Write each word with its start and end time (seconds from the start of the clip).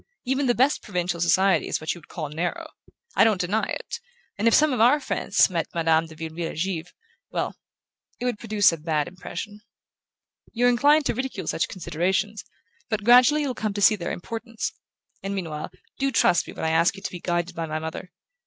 Even 0.25 0.47
the 0.47 0.55
best 0.55 0.81
provincial 0.81 1.21
society 1.21 1.67
is 1.67 1.79
what 1.79 1.93
you 1.93 1.99
would 2.01 2.07
call 2.07 2.27
narrow: 2.27 2.71
I 3.15 3.23
don't 3.23 3.39
deny 3.39 3.65
it; 3.67 3.99
and 4.35 4.47
if 4.47 4.53
some 4.55 4.73
of 4.73 4.81
our 4.81 4.99
friends 4.99 5.47
met 5.47 5.67
Madame 5.75 6.07
de 6.07 6.15
Vireville 6.15 6.53
at 6.53 6.57
Givre 6.57 6.89
well, 7.29 7.55
it 8.19 8.25
would 8.25 8.39
produce 8.39 8.71
a 8.71 8.77
bad 8.77 9.07
impression. 9.07 9.61
You're 10.53 10.69
inclined 10.69 11.05
to 11.05 11.13
ridicule 11.13 11.45
such 11.45 11.67
considerations, 11.67 12.43
but 12.89 13.03
gradually 13.03 13.41
you'll 13.41 13.53
come 13.53 13.73
to 13.75 13.81
see 13.81 13.95
their 13.95 14.11
importance; 14.11 14.73
and 15.21 15.35
meanwhile, 15.35 15.69
do 15.99 16.11
trust 16.11 16.47
me 16.47 16.53
when 16.53 16.65
I 16.65 16.71
ask 16.71 16.95
you 16.95 17.03
to 17.03 17.11
be 17.11 17.19
guided 17.19 17.53
by 17.53 17.67
my 17.67 17.77
mother. 17.77 18.11